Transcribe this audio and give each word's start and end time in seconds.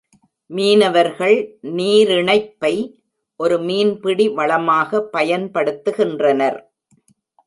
மீனவர்கள் 0.49 1.35
நீரிணைப்பை 1.61 2.71
ஒரு 3.39 3.57
மீன்பிடி 3.59 4.25
வளமாக 4.29 5.09
பயன்படுத்துகின்றனர். 5.13 6.57